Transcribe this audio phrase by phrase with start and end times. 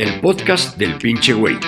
[0.00, 1.58] el podcast del pinche güey.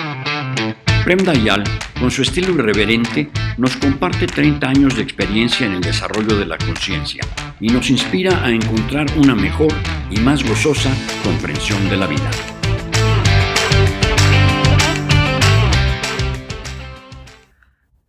[1.03, 1.63] Prem Dayal,
[1.99, 3.29] con su estilo irreverente,
[3.59, 7.21] nos comparte 30 años de experiencia en el desarrollo de la conciencia
[7.59, 9.71] y nos inspira a encontrar una mejor
[10.09, 10.89] y más gozosa
[11.23, 12.31] comprensión de la vida.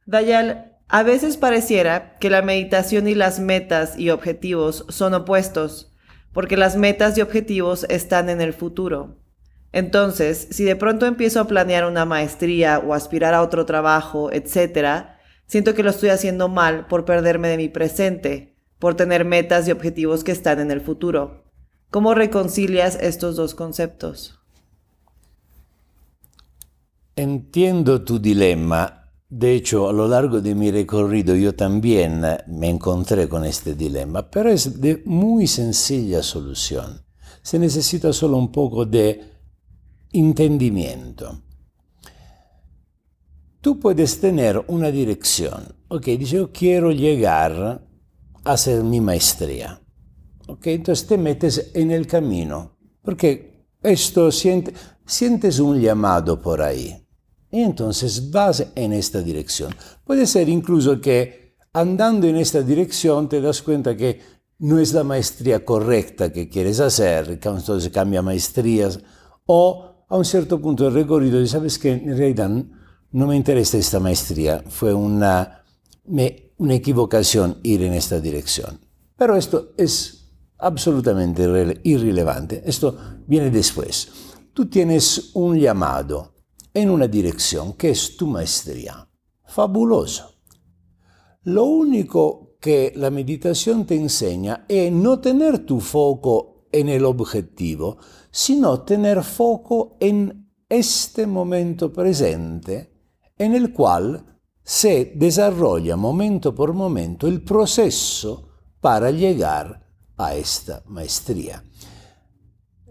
[0.07, 5.93] Dayal, a veces pareciera que la meditación y las metas y objetivos son opuestos,
[6.33, 9.19] porque las metas y objetivos están en el futuro.
[9.75, 15.07] Entonces, si de pronto empiezo a planear una maestría o aspirar a otro trabajo, etc.,
[15.49, 19.73] siento que lo estoy haciendo mal por perderme de mi presente, por tener metas y
[19.73, 21.43] objetivos que están en el futuro.
[21.91, 24.39] ¿Cómo reconcilias estos dos conceptos?
[27.17, 33.29] Entiendo tu dilema De hecho, a lo largo de mi recorrido yo también me encontré
[33.29, 37.03] con este dilema, pero es de muy sencilla solución.
[37.43, 39.34] Se necesita solo un poco de
[40.15, 41.43] entendimiento.
[43.61, 45.75] Tú puedes tener una dirección.
[45.89, 47.53] Ok, dice yo quiero llegar
[48.45, 49.81] a hacer mi maestría.
[50.47, 54.75] Ok, entonces te metes en el camino, porque esto siente,
[55.07, 56.95] sientes un llamado por ahí.
[57.51, 59.75] Y entonces vas en esta dirección.
[60.05, 64.21] Puede ser incluso que andando en esta dirección te das cuenta que
[64.59, 69.01] no es la maestría correcta que quieres hacer, entonces cambia maestrías,
[69.47, 72.51] o a un cierto punto del recorrido y sabes que en realidad
[73.13, 75.65] no me interesa esta maestría, fue una,
[76.05, 78.81] una equivocación ir en esta dirección.
[79.17, 81.45] Pero esto es absolutamente
[81.85, 82.97] irrelevante, esto
[83.27, 84.09] viene después.
[84.53, 86.35] Tú tienes un llamado,
[86.75, 89.09] en una dirección que es tu maestría.
[89.47, 90.35] Fabuloso.
[91.45, 97.99] Lo único que la meditación te enseña es no tener tu foco en el objetivo,
[98.31, 102.91] sino tener foco en este momento presente
[103.39, 108.49] en el cual se desarrolla momento por momento el proceso
[108.81, 109.87] para llegar
[110.17, 111.63] a esta maestría.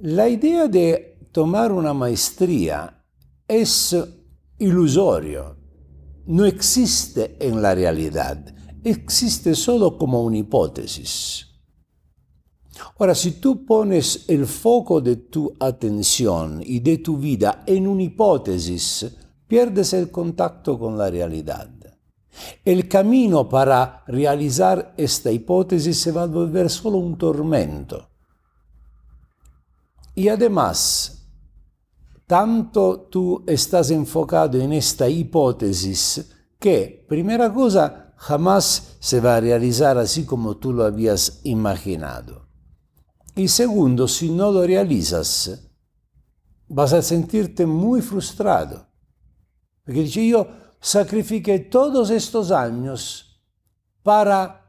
[0.02, 3.04] La idea de tomar una maestría
[3.48, 3.96] es
[4.60, 5.58] ilusorio,
[6.28, 11.53] no existe en la realidad, existe solo como una hipótesis.
[12.98, 18.04] Ahora, si tú pones el foco de tu atención y de tu vida en una
[18.04, 19.06] hipótesis,
[19.48, 21.70] pierdes el contacto con la realidad.
[22.66, 28.10] El camino para realizar esta hipótesis se va a volver solo un tormento.
[30.16, 31.28] Y además,
[32.26, 39.98] tanto tú estás enfocado en esta hipótesis que, primera cosa, jamás se va a realizar
[39.98, 42.48] así como tú lo habías imaginado.
[43.36, 45.60] Y segundo, si no lo realizas,
[46.68, 48.88] vas a sentirte muy frustrado.
[49.84, 50.48] Porque dice, yo
[50.80, 53.42] sacrifiqué todos estos años
[54.04, 54.64] para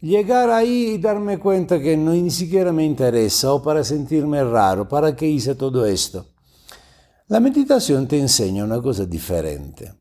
[0.00, 4.88] llegar ahí y darme cuenta que no, ni siquiera me interesa o para sentirme raro,
[4.88, 6.26] ¿para qué hice todo esto?
[7.28, 9.94] La meditación te enseña una cosa diferente.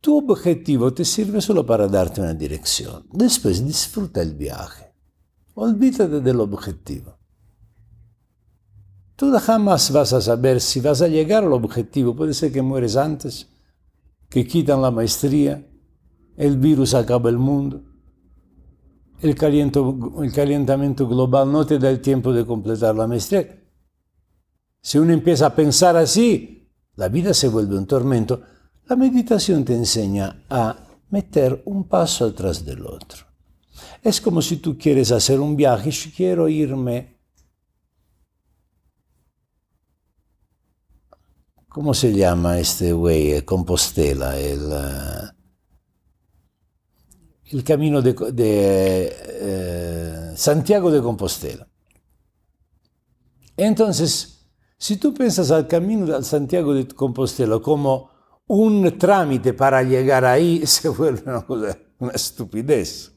[0.00, 3.06] Tu objetivo te sirve solo para darte una dirección.
[3.10, 4.85] Después disfruta el viaje.
[5.58, 7.16] Olvídate del objetivo.
[9.16, 12.14] Tú jamás vas a saber si vas a llegar al objetivo.
[12.14, 13.48] Puede ser que mueres antes,
[14.28, 15.66] que quitan la maestría,
[16.36, 17.82] el virus acaba el mundo,
[19.22, 23.64] el, el calentamiento global no te da el tiempo de completar la maestría.
[24.82, 28.42] Si uno empieza a pensar así, la vida se vuelve un tormento.
[28.88, 30.76] La meditación te enseña a
[31.08, 33.25] meter un paso atrás del otro.
[34.02, 37.16] Es como si tú quieres hacer un viaje, yo quiero irme.
[41.68, 43.42] ¿Cómo se llama este güey?
[43.42, 44.62] Compostela, el...
[44.62, 45.36] Uh,
[47.52, 51.68] el camino de, de eh, Santiago de Compostela.
[53.56, 58.10] Entonces, si tú piensas al camino de Santiago de Compostela como
[58.48, 63.12] un trámite para llegar ahí, se vuelve una cosa, una estupidez.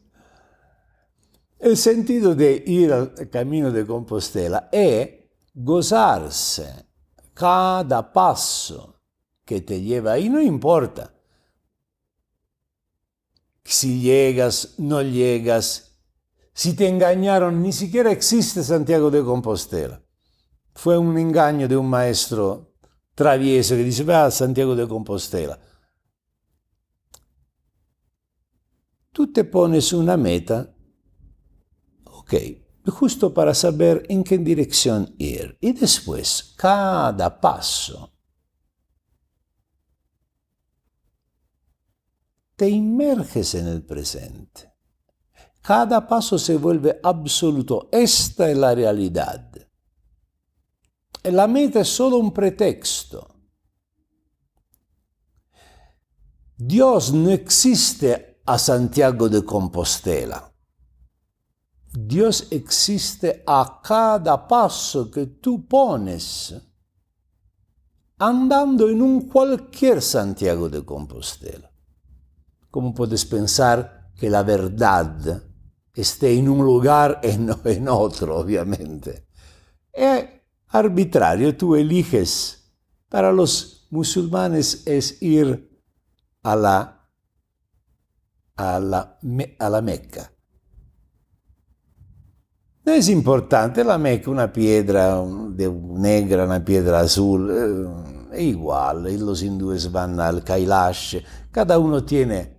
[1.70, 5.10] El sentido de ir al camino de Compostela es
[5.54, 6.88] gozarse
[7.34, 9.02] cada paso
[9.46, 11.14] que te lleva ahí, no importa
[13.70, 16.02] si llegas, no llegas.
[16.54, 20.02] Si te engañaron, ni siquiera existe Santiago de Compostela.
[20.74, 22.74] Fue un engaño de un maestro
[23.14, 25.60] travieso que dice, va a Santiago de Compostela.
[29.12, 30.76] Tú te pones una meta,
[32.30, 35.58] ok, justo para saber en qué dirección ir.
[35.60, 38.14] Y después, cada paso,
[42.56, 44.74] te inmerges en el presente.
[45.62, 47.90] Cada paso se vuelve absoluto.
[47.92, 49.52] Esta es la realidad.
[51.24, 53.36] La meta es solo un pretexto.
[56.56, 60.49] Dios no existe a Santiago de Compostela.
[61.92, 66.54] Dios existe a cada paso que tú pones
[68.20, 71.72] andando en un cualquier Santiago de Compostela.
[72.70, 75.42] ¿Cómo puedes pensar que la verdad
[75.92, 79.28] esté en un lugar y no en otro, obviamente?
[79.92, 80.26] Es
[80.68, 82.72] arbitrario, tú eliges.
[83.08, 85.82] Para los musulmanes es ir
[86.44, 87.10] a la,
[88.58, 89.18] a la,
[89.58, 90.32] a la Meca
[92.94, 99.92] es importante la Meca, una piedra negra, una piedra azul, eh, es igual, los hindúes
[99.92, 101.18] van al Kailash,
[101.52, 102.58] cada uno tiene...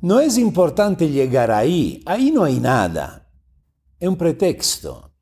[0.00, 3.30] No es importante llegar ahí, ahí no hay nada,
[3.98, 5.12] es un pretexto.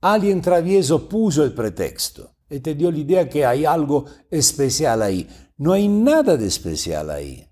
[0.00, 5.28] Alguien travieso puso el pretexto y te dio la idea que hay algo especial ahí.
[5.58, 7.46] No hay nada de especial ahí.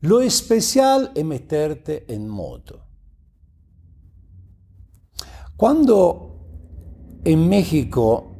[0.00, 2.83] Lo especial es meterte en moto.
[5.56, 8.32] Cuando en México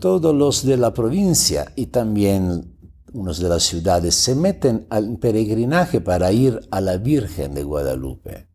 [0.00, 2.76] todos los de la provincia y también
[3.12, 8.48] unos de las ciudades se meten al peregrinaje para ir a la Virgen de Guadalupe,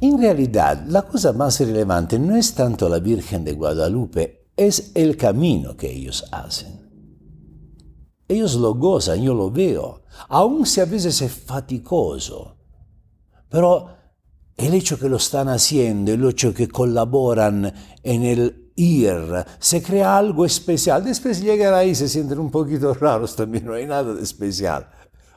[0.00, 5.16] en realidad la cosa más relevante no es tanto la Virgen de Guadalupe, es el
[5.16, 6.84] camino que ellos hacen.
[8.26, 12.56] Ellos lo gozan, yo lo veo, aun si a veces es faticoso,
[13.48, 13.93] pero
[14.56, 17.72] el hecho que lo están haciendo, el hecho que colaboran
[18.02, 21.04] en el ir, se crea algo especial.
[21.04, 24.88] Después llegan ahí se sienten un poquito raros también, no hay nada de especial.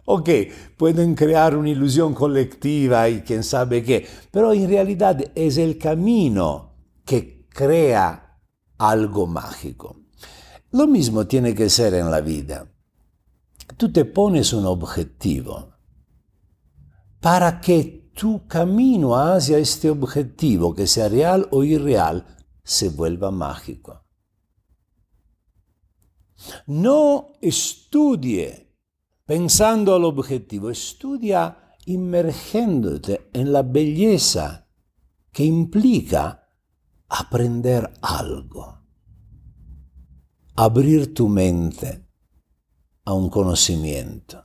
[0.06, 0.30] Ok,
[0.78, 6.75] pueden crear una ilusión colectiva y quién sabe qué, pero en realidad es el camino
[7.04, 8.40] que crea
[8.78, 9.98] algo mágico.
[10.72, 12.72] Lo mismo tiene que ser en la vida.
[13.75, 15.74] Tú te pones un objetivo
[17.19, 22.25] para que tu camino hacia este objetivo, que sea real o irreal,
[22.64, 24.04] se vuelva mágico.
[26.66, 28.75] No estudie
[29.24, 34.68] pensando al objetivo, estudia inmergiéndote en la belleza
[35.31, 36.50] que implica
[37.10, 38.81] aprender algo,
[40.56, 42.08] abrir tu mente
[43.06, 44.44] a un conocimiento,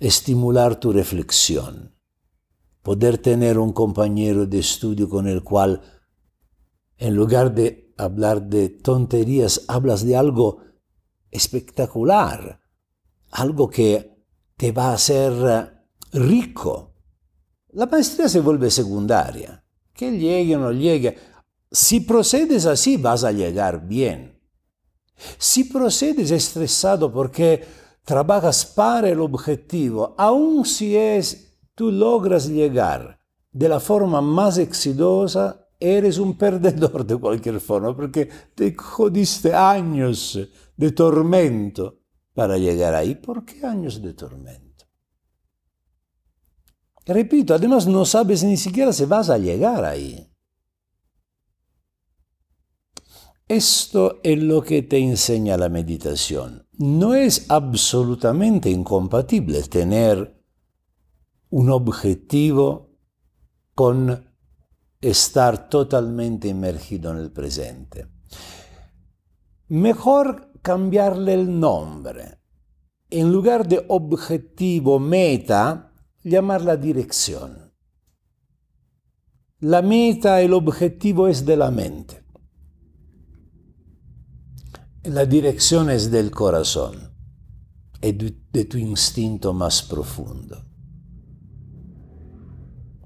[0.00, 1.97] estimular tu reflexión
[2.88, 5.82] poder tener un compañero de estudio con el cual,
[6.96, 10.62] en lugar de hablar de tonterías, hablas de algo
[11.30, 12.62] espectacular,
[13.30, 14.24] algo que
[14.56, 16.94] te va a hacer rico.
[17.72, 19.62] La maestría se vuelve secundaria.
[19.92, 21.18] Que llegue o no llegue.
[21.70, 24.40] Si procedes así, vas a llegar bien.
[25.36, 27.66] Si procedes estresado porque
[28.02, 31.47] trabajas para el objetivo, aun si es
[31.78, 33.20] tú logras llegar
[33.52, 40.36] de la forma más exitosa, eres un perdedor de cualquier forma, porque te jodiste años
[40.76, 42.00] de tormento
[42.34, 43.14] para llegar ahí.
[43.14, 44.86] ¿Por qué años de tormento?
[47.06, 50.28] Repito, además no sabes ni siquiera si vas a llegar ahí.
[53.46, 56.66] Esto es lo que te enseña la meditación.
[56.72, 60.37] No es absolutamente incompatible tener
[61.50, 62.90] un objetivo
[63.74, 64.26] con
[65.00, 68.06] estar totalmente inmergido en el presente.
[69.68, 72.38] Mejor cambiarle el nombre.
[73.10, 77.72] En lugar de objetivo, meta, llamarla dirección.
[79.60, 82.24] La meta, el objetivo es de la mente.
[85.04, 87.14] La dirección es del corazón,
[88.00, 88.14] es
[88.52, 90.67] de tu instinto más profundo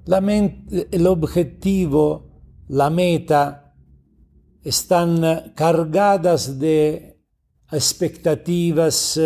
[0.06, 3.74] el objetivo, la meta,
[4.62, 7.20] están cargadas de
[7.70, 9.18] expectativas,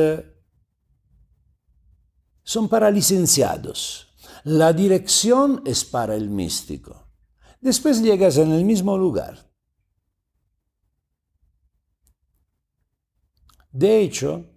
[2.42, 4.08] son para licenciados.
[4.44, 7.10] La dirección es para el místico.
[7.60, 9.50] Después llegas en el mismo lugar.
[13.72, 14.55] De hecho,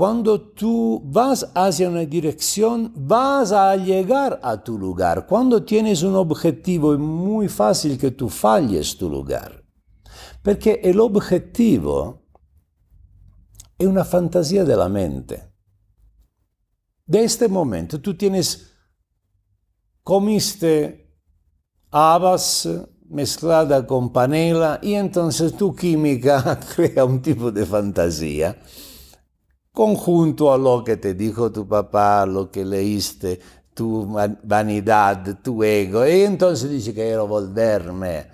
[0.00, 5.26] cuando tú vas hacia una dirección, vas a llegar a tu lugar.
[5.26, 9.62] Cuando tienes un objetivo, es muy fácil que tú falles tu lugar.
[10.42, 12.22] Porque el objetivo
[13.76, 15.52] es una fantasía de la mente.
[17.04, 18.72] De este momento, tú tienes,
[20.02, 21.14] comiste
[21.90, 22.66] habas
[23.06, 28.56] mezclada con panela y entonces tu química crea un tipo de fantasía
[29.80, 33.40] conjunto a lo que te dijo tu papá, lo que leíste,
[33.72, 38.26] tu vanidad, tu ego, y entonces dice que quiero volverme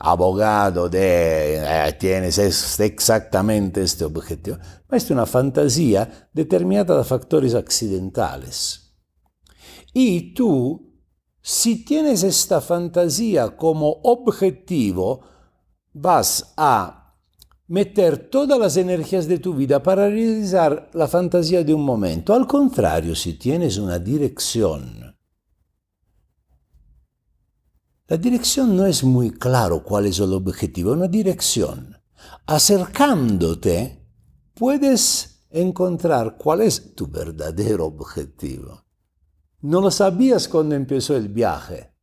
[0.00, 4.58] abogado de, eh, tienes exactamente este objetivo.
[4.88, 8.92] Ma es una fantasía determinata da factores accidentales.
[9.92, 10.92] Y tú,
[11.40, 15.20] si tienes esta fantasía como objetivo,
[15.92, 16.99] vas a
[17.70, 22.34] meter todas las energías de tu vida para realizar la fantasía de un momento.
[22.34, 25.16] Al contrario, si tienes una dirección,
[28.08, 31.96] la dirección no es muy claro cuál es el objetivo, una dirección.
[32.44, 34.04] Acercándote,
[34.52, 38.84] puedes encontrar cuál es tu verdadero objetivo.
[39.60, 41.94] No lo sabías cuando empezó el viaje.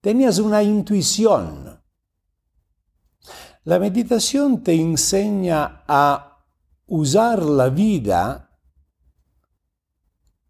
[0.00, 1.78] Tenías una intuición
[3.68, 6.42] la meditación te enseña a
[6.86, 8.58] usar la vida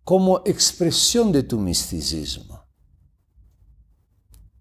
[0.05, 2.63] como expresión de tu misticismo.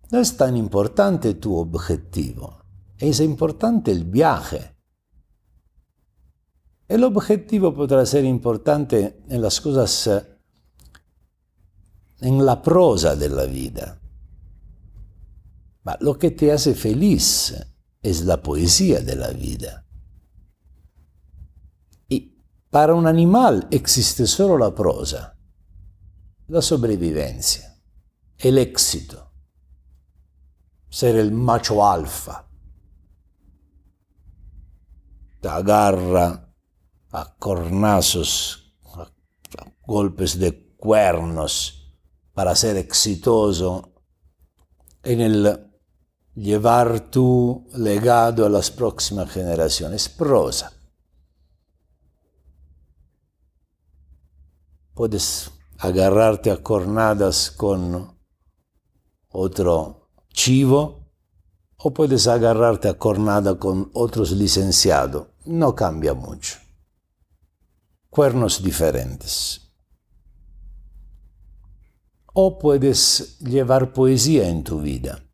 [0.10, 2.64] No es tan importante tu objetivo,
[2.98, 4.76] es importante el viaje.
[6.88, 10.10] El objetivo podrá ser importante en las cosas,
[12.22, 14.02] en la prosa de la vida.
[16.00, 17.54] lo que te hace feliz
[18.02, 19.86] es la poesía de la vida.
[22.08, 22.38] Y
[22.70, 25.38] para un animal existe solo la prosa,
[26.48, 27.78] la sobrevivencia,
[28.38, 29.32] el éxito,
[30.90, 32.48] ser el macho alfa.
[35.42, 36.54] Te agarra
[37.12, 39.12] a cornazos, a
[39.86, 41.94] golpes de cuernos
[42.34, 43.94] para ser exitoso
[45.04, 45.67] en el
[46.38, 50.08] llevar tu legado a las próximas generaciones.
[50.08, 50.72] Prosa.
[54.94, 58.16] Puedes agarrarte a cornadas con
[59.30, 61.12] otro chivo
[61.78, 65.28] o puedes agarrarte a cornada con otros licenciados.
[65.46, 66.58] No cambia mucho.
[68.10, 69.62] Cuernos diferentes.
[72.34, 75.27] O puedes llevar poesía en tu vida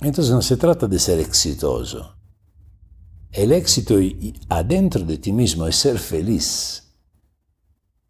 [0.00, 2.16] entonces no se trata de ser exitoso.
[3.32, 3.96] El éxito
[4.48, 6.94] adentro de ti mismo es ser feliz.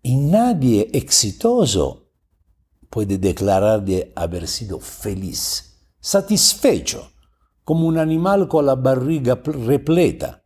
[0.03, 2.11] Y nadie exitoso
[2.89, 7.11] puede declarar de haber sido feliz, satisfecho,
[7.65, 10.45] como un animal con la barriga repleta,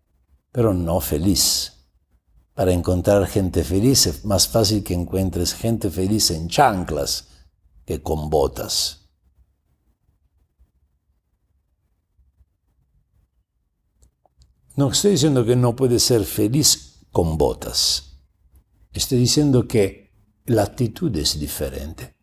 [0.51, 1.75] pero no feliz.
[2.55, 7.29] Para encontrar gente feliz es más fácil que encuentres gente feliz en chanclas
[7.85, 9.00] que con botas.
[14.77, 18.21] No estoy diciendo que no puedes ser feliz con botas.
[18.93, 20.13] Estoy diciendo que
[20.47, 22.17] la actitud es diferente.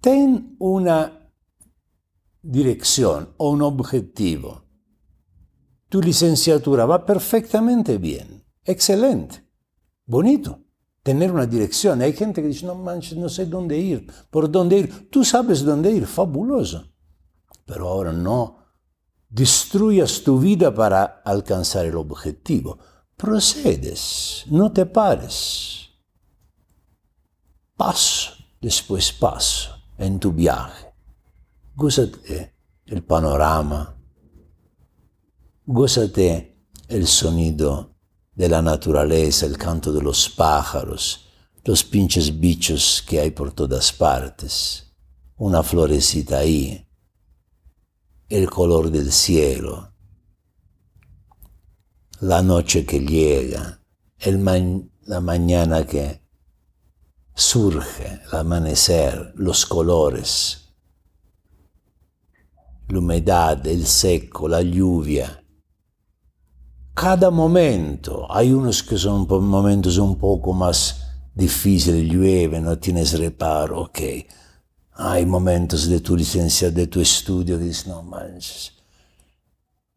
[0.00, 1.32] Ten una
[2.42, 4.64] dirección o un objetivo.
[5.88, 8.44] Tu licenciatura va perfectamente bien.
[8.64, 9.44] Excelente.
[10.06, 10.60] Bonito.
[11.02, 12.00] Tener una dirección.
[12.02, 15.10] Hay gente que dice, no manches, no sé dónde ir, por dónde ir.
[15.10, 16.06] Tú sabes dónde ir.
[16.06, 16.84] Fabuloso.
[17.64, 18.59] Pero ahora no
[19.30, 22.78] destruyas tu vida para alcanzar el objetivo.
[23.16, 25.88] Procedes, no te pares.
[27.76, 30.92] Paso después paso en tu viaje.
[31.74, 32.54] Gózate
[32.86, 33.96] el panorama.
[35.64, 37.94] Gózate el sonido
[38.34, 41.26] de la naturaleza, el canto de los pájaros,
[41.64, 44.92] los pinches bichos que hay por todas partes,
[45.36, 46.86] una florecita ahí,
[48.30, 49.92] el color del cielo,
[52.20, 53.82] la noche que llega,
[54.20, 56.22] la mañana que
[57.34, 60.72] surge, el amanecer, los colores,
[62.86, 65.44] la humedad, el seco, la lluvia.
[66.94, 71.02] Cada momento, hay unos que son momentos un poco más
[71.34, 73.98] difíciles, llueve, no tienes reparo, ok
[75.02, 78.72] hay momentos de tu licencia, de tu estudio que dices, no manches.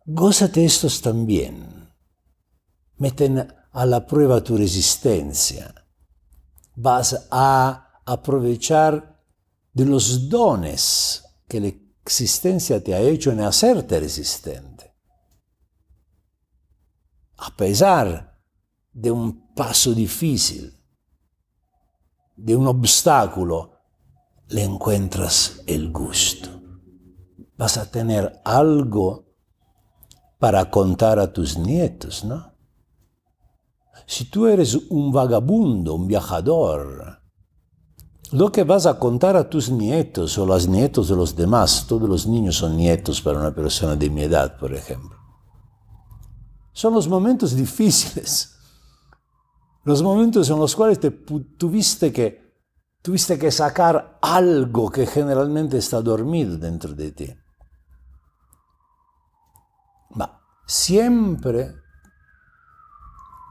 [0.05, 1.91] Gózate estos también.
[2.97, 5.73] meten a la prueba tu resistencia.
[6.75, 9.21] Vas a aprovechar
[9.73, 11.71] de los dones que la
[12.05, 14.95] existencia te ha hecho en hacerte resistente.
[17.37, 18.39] A pesar
[18.93, 20.79] de un paso difícil,
[22.37, 23.72] de un obstáculo,
[24.53, 26.47] le encuentras el gusto.
[27.57, 29.25] Vas a tener algo
[30.37, 32.53] para contar a tus nietos, ¿no?
[34.05, 37.21] Si tú eres un vagabundo, un viajador,
[38.31, 42.07] lo que vas a contar a tus nietos o los nietos de los demás, todos
[42.07, 45.17] los niños son nietos para una persona de mi edad, por ejemplo,
[46.73, 48.55] son los momentos difíciles,
[49.83, 52.42] los momentos en los cuales te tuviste que
[53.03, 57.35] tuviste que sacar algo que generalmente está dormido dentro de ti.
[60.65, 61.75] Siempre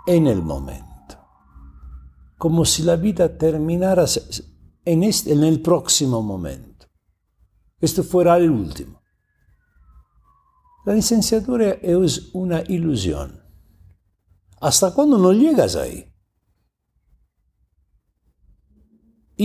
[0.06, 1.18] en el momento,
[2.38, 4.06] como si la vida terminara
[4.84, 6.86] en, este, en el próximo momento.
[7.80, 9.00] Esto fuera el último.
[10.84, 13.40] La licenciatura es una ilusión.
[14.60, 16.11] ¿Hasta cuando no llegas ahí?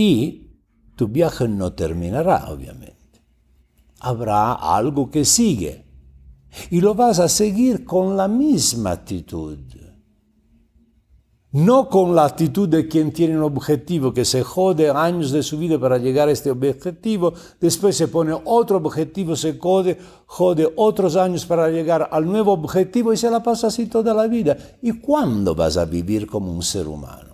[0.00, 0.52] Y
[0.94, 3.20] tu viaje no terminará, obviamente.
[3.98, 5.86] Habrá algo que sigue.
[6.70, 9.58] Y lo vas a seguir con la misma actitud.
[11.50, 15.58] No con la actitud de quien tiene un objetivo, que se jode años de su
[15.58, 21.16] vida para llegar a este objetivo, después se pone otro objetivo, se jode, jode otros
[21.16, 24.56] años para llegar al nuevo objetivo y se la pasa así toda la vida.
[24.80, 27.27] ¿Y cuándo vas a vivir como un ser humano?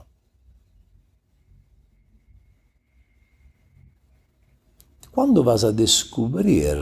[5.14, 6.76] ¿Cuándo vas a descubrir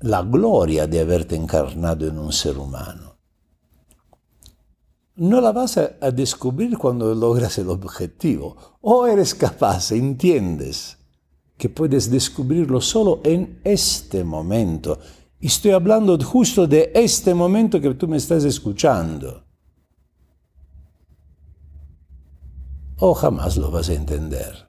[0.00, 3.16] la gloria de haberte encarnado en un ser humano?
[5.14, 8.56] No la vas a, descubrir cuando logras el objetivo.
[8.80, 10.98] O eres capaz, entiendes,
[11.56, 14.98] que puedes descubrirlo solo en este momento.
[15.38, 19.44] Estoy hablando justo de este momento que tú me estás escuchando.
[22.96, 24.68] O jamás lo vas a entender.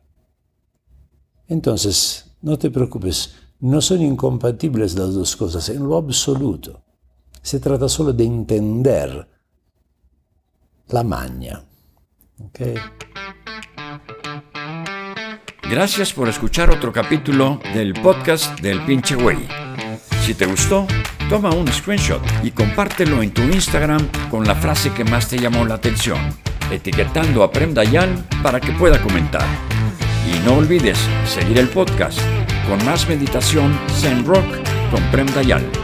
[1.47, 6.81] Entonces, no te preocupes, no son incompatibles las dos cosas en lo absoluto.
[7.41, 9.27] Se trata solo de entender
[10.89, 11.61] la maña.
[12.47, 12.75] ¿Okay?
[15.69, 19.37] Gracias por escuchar otro capítulo del podcast del pinche güey.
[20.25, 20.87] Si te gustó,
[21.29, 25.65] toma un screenshot y compártelo en tu Instagram con la frase que más te llamó
[25.65, 26.19] la atención,
[26.71, 29.45] etiquetando a Prem Dayan para que pueda comentar.
[30.27, 32.19] Y no olvides seguir el podcast
[32.67, 34.45] con más meditación Zen Rock
[34.91, 35.78] con Prem Dayal.